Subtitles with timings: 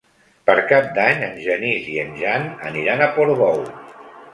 [0.49, 3.67] Per Cap d'Any en Genís i en Jan aniran a Portbou.